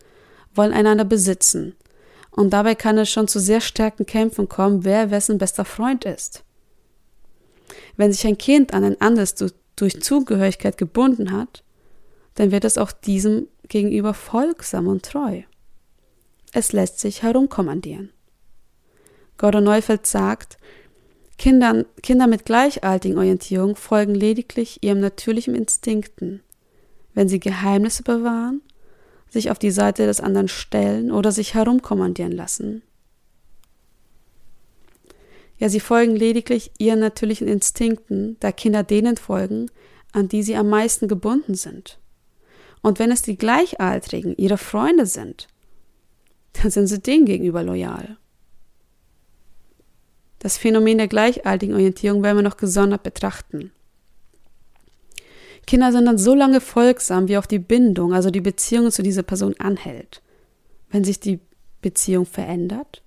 [0.53, 1.75] wollen einander besitzen.
[2.31, 6.43] Und dabei kann es schon zu sehr starken Kämpfen kommen, wer wessen bester Freund ist.
[7.97, 9.35] Wenn sich ein Kind an ein anderes
[9.75, 11.63] durch Zugehörigkeit gebunden hat,
[12.35, 15.41] dann wird es auch diesem gegenüber folgsam und treu.
[16.51, 18.11] Es lässt sich herumkommandieren.
[19.37, 20.57] Gordon Neufeld sagt,
[21.37, 26.41] Kindern, Kinder mit gleichaltigen Orientierung folgen lediglich ihrem natürlichen Instinkten,
[27.13, 28.61] wenn sie Geheimnisse bewahren,
[29.29, 32.81] sich auf die Seite des anderen stellen oder sich herumkommandieren lassen.
[35.59, 39.69] Ja, sie folgen lediglich ihren natürlichen Instinkten, da Kinder denen folgen,
[40.11, 41.99] an die sie am meisten gebunden sind.
[42.81, 45.47] Und wenn es die Gleichaltrigen, ihre Freunde sind,
[46.61, 48.17] dann sind sie denen gegenüber loyal.
[50.39, 53.71] Das Phänomen der gleichaltigen Orientierung werden wir noch gesondert betrachten.
[55.67, 59.23] Kinder sind dann so lange folgsam, wie auch die Bindung, also die Beziehung zu dieser
[59.23, 60.21] Person anhält.
[60.89, 61.39] Wenn sich die
[61.81, 63.03] Beziehung verändert,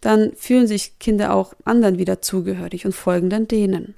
[0.00, 3.94] dann fühlen sich Kinder auch anderen wieder zugehörig und folgen dann denen.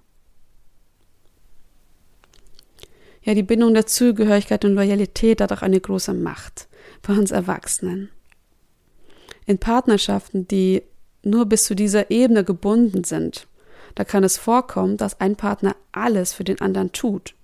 [3.22, 6.66] Ja, die Bindung der Zugehörigkeit und Loyalität hat auch eine große Macht
[7.02, 8.10] bei uns Erwachsenen.
[9.52, 10.82] In Partnerschaften, die
[11.22, 13.48] nur bis zu dieser Ebene gebunden sind,
[13.94, 17.34] da kann es vorkommen, dass ein Partner alles für den anderen tut,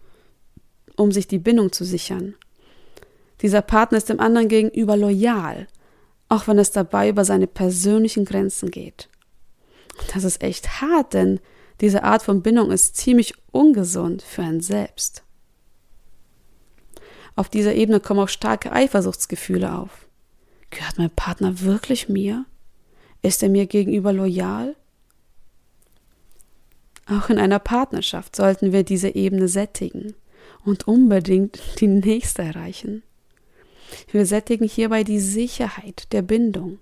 [0.97, 2.35] um sich die Bindung zu sichern.
[3.43, 5.67] Dieser Partner ist dem anderen gegenüber loyal,
[6.31, 9.11] auch wenn es dabei über seine persönlichen Grenzen geht.
[10.15, 11.41] das ist echt hart, denn
[11.83, 15.25] diese Art von Bindung ist ziemlich ungesund für einen selbst.
[17.37, 20.08] Auf dieser Ebene kommen auch starke Eifersuchtsgefühle auf.
[20.71, 22.45] Gehört mein Partner wirklich mir?
[23.23, 24.77] Ist er mir gegenüber loyal?
[27.07, 30.15] Auch in einer Partnerschaft sollten wir diese Ebene sättigen
[30.65, 33.03] und unbedingt die nächste erreichen.
[34.11, 36.79] Wir sättigen hierbei die Sicherheit der Bindung.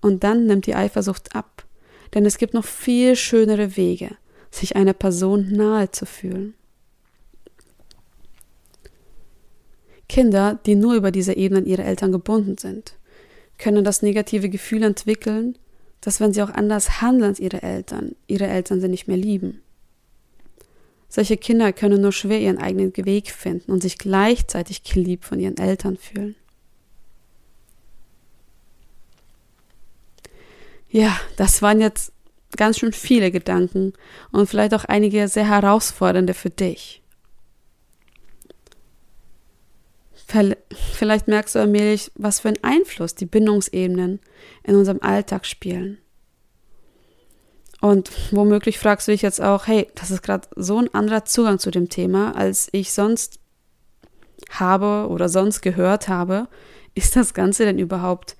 [0.00, 1.66] Und dann nimmt die Eifersucht ab,
[2.14, 4.16] denn es gibt noch viel schönere Wege,
[4.50, 6.54] sich einer Person nahe zu fühlen.
[10.08, 12.94] Kinder, die nur über diese Ebene an ihre Eltern gebunden sind,
[13.58, 15.58] können das negative Gefühl entwickeln,
[16.00, 19.62] dass wenn sie auch anders handeln als ihre Eltern, ihre Eltern sie nicht mehr lieben.
[21.08, 25.56] Solche Kinder können nur schwer ihren eigenen Weg finden und sich gleichzeitig geliebt von ihren
[25.56, 26.36] Eltern fühlen.
[30.90, 32.12] Ja, das waren jetzt
[32.56, 33.92] ganz schön viele Gedanken
[34.32, 37.02] und vielleicht auch einige sehr herausfordernde für dich.
[40.28, 44.20] Vielleicht merkst du allmählich, was für einen Einfluss die Bindungsebenen
[44.62, 45.98] in unserem Alltag spielen.
[47.80, 51.58] Und womöglich fragst du dich jetzt auch, hey, das ist gerade so ein anderer Zugang
[51.58, 53.38] zu dem Thema, als ich sonst
[54.50, 56.48] habe oder sonst gehört habe.
[56.94, 58.36] Ist das Ganze denn überhaupt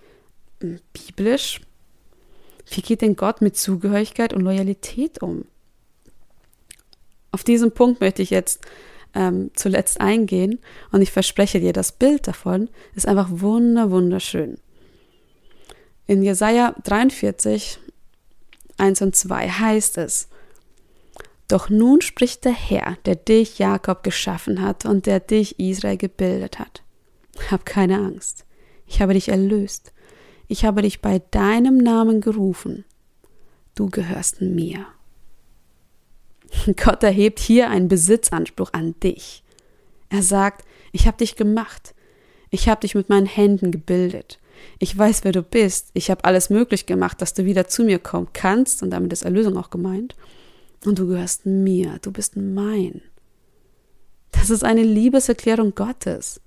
[0.61, 1.61] hm, biblisch?
[2.71, 5.47] Wie geht denn Gott mit Zugehörigkeit und Loyalität um?
[7.31, 8.67] Auf diesen Punkt möchte ich jetzt
[9.15, 10.59] ähm, zuletzt eingehen.
[10.93, 14.59] Und ich verspreche dir, das Bild davon ist einfach wunder, wunderschön.
[16.07, 17.79] In Jesaja 43,
[18.79, 20.29] 1 und 2 heißt es,
[21.49, 26.59] Doch nun spricht der Herr, der dich, Jakob, geschaffen hat und der dich, Israel, gebildet
[26.59, 26.83] hat.
[27.51, 28.45] Hab keine Angst.
[28.87, 29.93] Ich habe dich erlöst.
[30.47, 32.85] Ich habe dich bei deinem Namen gerufen.
[33.75, 34.87] Du gehörst mir.
[36.77, 39.43] Gott erhebt hier einen Besitzanspruch an dich.
[40.11, 41.95] Er sagt, ich habe dich gemacht.
[42.51, 44.39] Ich habe dich mit meinen Händen gebildet.
[44.79, 45.91] Ich weiß, wer du bist.
[45.95, 49.23] Ich habe alles möglich gemacht, dass du wieder zu mir kommen kannst, und damit ist
[49.23, 50.17] Erlösung auch gemeint.
[50.85, 53.03] Und du gehörst mir, du bist mein.
[54.33, 56.41] Das ist eine Liebeserklärung Gottes.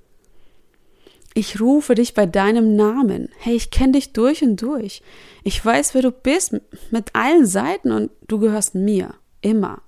[1.33, 3.29] Ich rufe dich bei deinem Namen.
[3.37, 5.01] Hey, ich kenne dich durch und durch.
[5.43, 6.53] Ich weiß, wer du bist,
[6.91, 9.13] mit allen Seiten und du gehörst mir.
[9.41, 9.81] Immer.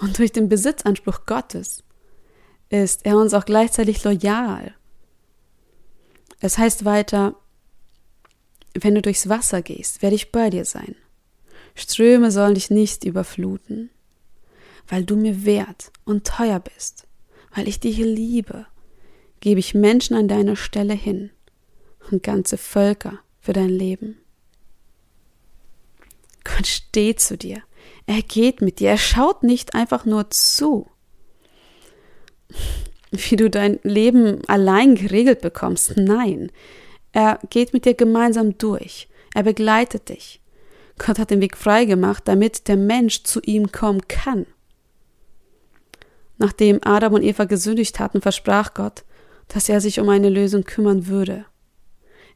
[0.00, 1.82] Und durch den Besitzanspruch Gottes
[2.68, 4.74] ist er uns auch gleichzeitig loyal.
[6.40, 7.34] Es heißt weiter,
[8.74, 10.94] wenn du durchs Wasser gehst, werde ich bei dir sein.
[11.74, 13.90] Ströme sollen dich nicht überfluten,
[14.86, 17.06] weil du mir wert und teuer bist,
[17.54, 18.66] weil ich dich liebe
[19.40, 21.30] gebe ich Menschen an deiner Stelle hin
[22.10, 24.18] und ganze Völker für dein Leben.
[26.44, 27.62] Gott steht zu dir.
[28.06, 28.90] Er geht mit dir.
[28.90, 30.88] Er schaut nicht einfach nur zu,
[33.10, 35.96] wie du dein Leben allein geregelt bekommst.
[35.96, 36.50] Nein,
[37.12, 39.08] er geht mit dir gemeinsam durch.
[39.34, 40.40] Er begleitet dich.
[40.98, 44.46] Gott hat den Weg frei gemacht, damit der Mensch zu ihm kommen kann.
[46.38, 49.04] Nachdem Adam und Eva gesündigt hatten, versprach Gott,
[49.48, 51.44] dass er sich um eine Lösung kümmern würde.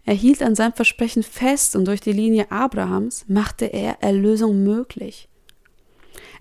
[0.04, 5.28] Er hielt an seinem Versprechen fest und durch die Linie Abrahams machte er Erlösung möglich.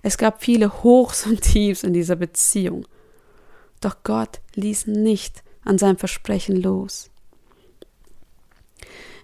[0.02, 2.86] Es gab viele Hochs und Tiefs in dieser Beziehung.
[3.80, 7.10] Doch Gott ließ nicht an seinem Versprechen los.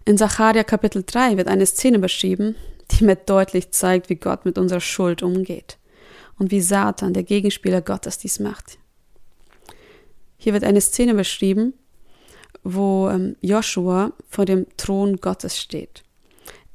[0.05, 2.55] In Zacharia Kapitel 3 wird eine Szene beschrieben,
[2.91, 5.79] die mir deutlich zeigt, wie Gott mit unserer Schuld umgeht
[6.39, 8.79] und wie Satan, der Gegenspieler Gottes, dies macht.
[10.39, 11.75] Hier wird eine Szene beschrieben,
[12.63, 16.05] wo ähm, Joshua vor dem Thron Gottes steht.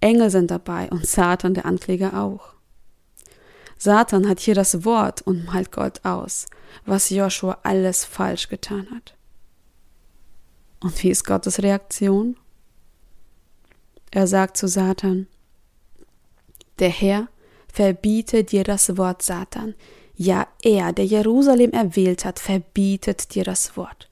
[0.01, 2.52] Engel sind dabei und Satan, der Ankläger, auch.
[3.83, 6.45] Satan hat hier das Wort und malt Gott aus,
[6.85, 9.13] was Joshua alles falsch getan hat.
[10.79, 12.37] Und wie ist Gottes Reaktion?
[14.09, 15.27] Er sagt zu Satan,
[16.79, 17.27] der Herr
[17.67, 19.75] verbiete dir das Wort Satan,
[20.15, 24.09] ja, er, der Jerusalem erwählt hat, verbietet dir das Wort.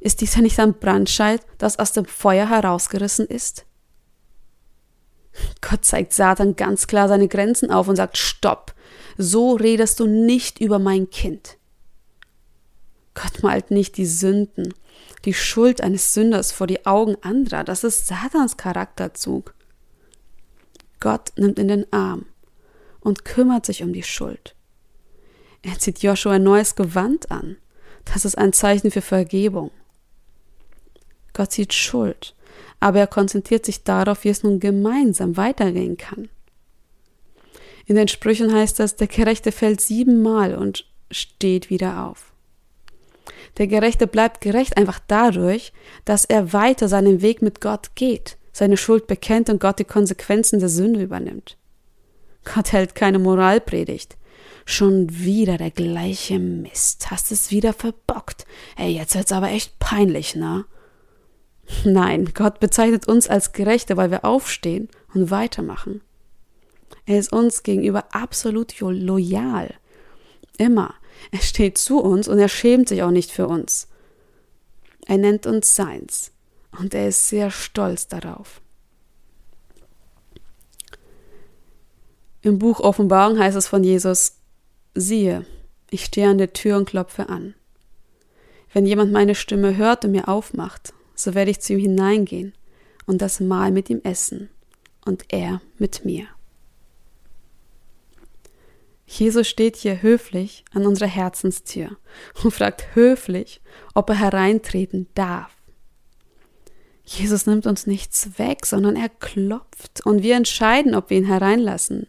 [0.00, 3.64] Ist dies ja nicht ein Brandscheid, das aus dem Feuer herausgerissen ist?
[5.60, 8.73] Gott zeigt Satan ganz klar seine Grenzen auf und sagt, stopp,
[9.16, 11.56] so redest du nicht über mein Kind.
[13.14, 14.74] Gott malt nicht die Sünden,
[15.24, 19.54] die Schuld eines Sünders vor die Augen anderer, das ist Satans Charakterzug.
[21.00, 22.26] Gott nimmt in den Arm
[23.00, 24.54] und kümmert sich um die Schuld.
[25.62, 27.56] Er zieht Joshua ein neues Gewand an.
[28.04, 29.70] Das ist ein Zeichen für Vergebung.
[31.32, 32.34] Gott sieht Schuld,
[32.80, 36.28] aber er konzentriert sich darauf, wie es nun gemeinsam weitergehen kann.
[37.86, 42.32] In den Sprüchen heißt es, der Gerechte fällt siebenmal und steht wieder auf.
[43.58, 45.72] Der Gerechte bleibt gerecht einfach dadurch,
[46.04, 50.58] dass er weiter seinen Weg mit Gott geht, seine Schuld bekennt und Gott die Konsequenzen
[50.58, 51.56] der Sünde übernimmt.
[52.44, 54.16] Gott hält keine Moralpredigt.
[54.66, 57.10] Schon wieder der gleiche Mist.
[57.10, 58.46] Hast es wieder verbockt.
[58.76, 60.64] Ey, jetzt wird's aber echt peinlich, ne?
[61.84, 66.00] Nein, Gott bezeichnet uns als Gerechte, weil wir aufstehen und weitermachen.
[67.06, 69.74] Er ist uns gegenüber absolut loyal.
[70.58, 70.94] Immer.
[71.30, 73.88] Er steht zu uns und er schämt sich auch nicht für uns.
[75.06, 76.32] Er nennt uns seins
[76.78, 78.60] und er ist sehr stolz darauf.
[82.42, 84.36] Im Buch Offenbarung heißt es von Jesus,
[84.94, 85.46] Siehe,
[85.90, 87.54] ich stehe an der Tür und klopfe an.
[88.72, 92.52] Wenn jemand meine Stimme hört und mir aufmacht, so werde ich zu ihm hineingehen
[93.06, 94.50] und das Mahl mit ihm essen
[95.04, 96.26] und er mit mir.
[99.16, 101.96] Jesus steht hier höflich an unserer Herzenstür
[102.42, 103.60] und fragt höflich,
[103.94, 105.52] ob er hereintreten darf.
[107.04, 112.08] Jesus nimmt uns nichts weg, sondern er klopft und wir entscheiden, ob wir ihn hereinlassen.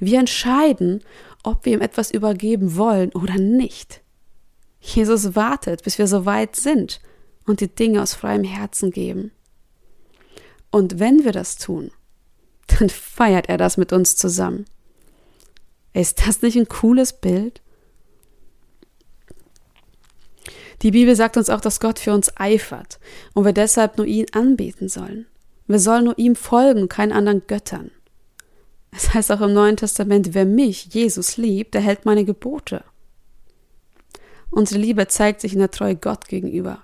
[0.00, 1.04] Wir entscheiden,
[1.44, 4.00] ob wir ihm etwas übergeben wollen oder nicht.
[4.80, 7.00] Jesus wartet, bis wir so weit sind
[7.46, 9.30] und die Dinge aus freiem Herzen geben.
[10.72, 11.92] Und wenn wir das tun,
[12.66, 14.64] dann feiert er das mit uns zusammen.
[15.92, 17.60] Ist das nicht ein cooles Bild?
[20.82, 22.98] Die Bibel sagt uns auch, dass Gott für uns eifert
[23.34, 25.26] und wir deshalb nur ihn anbeten sollen.
[25.68, 27.90] Wir sollen nur ihm folgen, keinen anderen Göttern.
[28.90, 32.84] Es heißt auch im Neuen Testament, wer mich, Jesus, liebt, der hält meine Gebote.
[34.50, 36.82] Unsere Liebe zeigt sich in der Treue Gott gegenüber.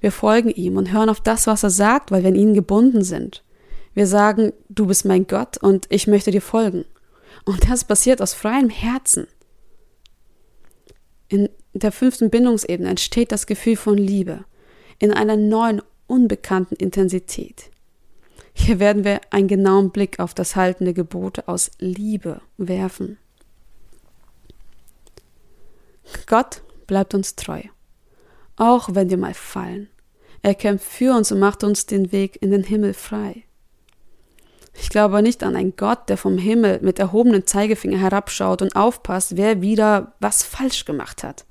[0.00, 3.02] Wir folgen ihm und hören auf das, was er sagt, weil wir an ihn gebunden
[3.02, 3.42] sind.
[3.92, 6.84] Wir sagen, du bist mein Gott und ich möchte dir folgen.
[7.44, 9.26] Und das passiert aus freiem Herzen.
[11.28, 14.44] In der fünften Bindungsebene entsteht das Gefühl von Liebe
[14.98, 17.70] in einer neuen, unbekannten Intensität.
[18.52, 23.18] Hier werden wir einen genauen Blick auf das Halten der Gebote aus Liebe werfen.
[26.26, 27.62] Gott bleibt uns treu,
[28.56, 29.88] auch wenn wir mal fallen.
[30.42, 33.44] Er kämpft für uns und macht uns den Weg in den Himmel frei.
[34.72, 39.36] Ich glaube nicht an einen Gott, der vom Himmel mit erhobenem Zeigefinger herabschaut und aufpasst,
[39.36, 41.44] wer wieder was falsch gemacht hat.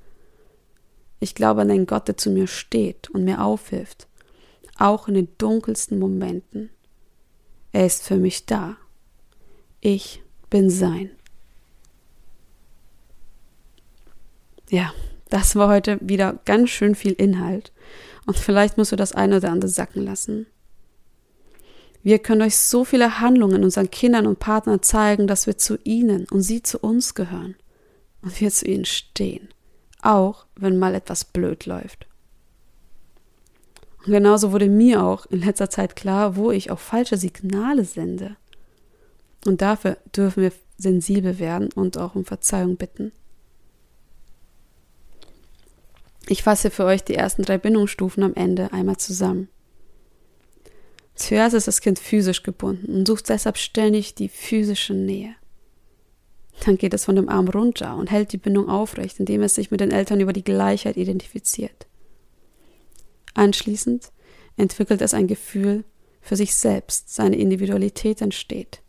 [1.20, 4.08] Ich glaube an einen Gott, der zu mir steht und mir aufhilft,
[4.78, 6.70] auch in den dunkelsten Momenten.
[7.72, 8.76] Er ist für mich da.
[9.80, 11.10] Ich bin sein.
[14.70, 14.92] Ja,
[15.28, 17.72] das war heute wieder ganz schön viel Inhalt.
[18.26, 20.46] Und vielleicht musst du das eine oder andere sacken lassen.
[22.02, 26.26] Wir können euch so viele Handlungen unseren Kindern und Partnern zeigen, dass wir zu ihnen
[26.30, 27.56] und sie zu uns gehören
[28.22, 29.48] und wir zu ihnen stehen,
[30.00, 32.06] auch wenn mal etwas blöd läuft.
[34.06, 38.36] Und genauso wurde mir auch in letzter Zeit klar, wo ich auch falsche Signale sende.
[39.44, 43.12] Und dafür dürfen wir sensibel werden und auch um Verzeihung bitten.
[46.28, 49.48] Ich fasse für euch die ersten drei Bindungsstufen am Ende einmal zusammen.
[51.20, 55.34] Zuerst ist das Kind physisch gebunden und sucht deshalb ständig die physische Nähe.
[56.64, 59.70] Dann geht es von dem Arm runter und hält die Bindung aufrecht, indem es sich
[59.70, 61.86] mit den Eltern über die Gleichheit identifiziert.
[63.34, 64.10] Anschließend
[64.56, 65.84] entwickelt es ein Gefühl
[66.22, 68.80] für sich selbst, seine Individualität entsteht.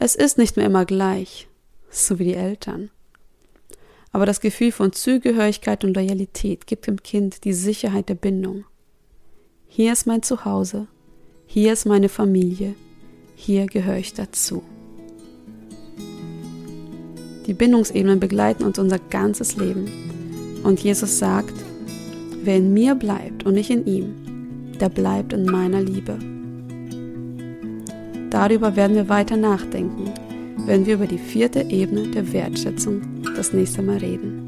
[0.00, 1.46] Es ist nicht mehr immer gleich,
[1.88, 2.90] so wie die Eltern.
[4.10, 8.64] Aber das Gefühl von Zugehörigkeit und Loyalität gibt dem Kind die Sicherheit der Bindung.
[9.68, 10.88] Hier ist mein Zuhause,
[11.46, 12.74] hier ist meine Familie,
[13.36, 14.62] hier gehöre ich dazu.
[17.46, 19.86] Die Bindungsebenen begleiten uns unser ganzes Leben.
[20.62, 21.54] Und Jesus sagt,
[22.42, 24.14] wer in mir bleibt und nicht in ihm,
[24.80, 26.18] der bleibt in meiner Liebe.
[28.30, 30.10] Darüber werden wir weiter nachdenken,
[30.66, 33.02] wenn wir über die vierte Ebene der Wertschätzung
[33.36, 34.44] das nächste Mal reden.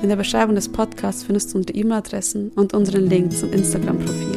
[0.00, 4.33] In der Beschreibung des Podcasts findest du unsere E-Mail-Adressen und unseren Link zum Instagram-Profil.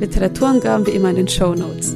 [0.00, 1.94] Literaturangaben wie immer in den Show Notes.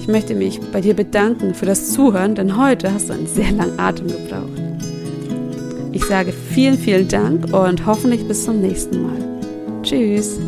[0.00, 3.50] Ich möchte mich bei dir bedanken für das Zuhören, denn heute hast du einen sehr
[3.52, 4.60] langen Atem gebraucht.
[5.92, 9.82] Ich sage vielen, vielen Dank und hoffentlich bis zum nächsten Mal.
[9.82, 10.38] Tschüss.